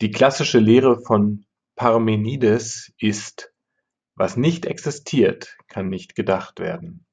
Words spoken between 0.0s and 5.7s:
Die klassische Lehre von Parmenides ist: was nicht existiert,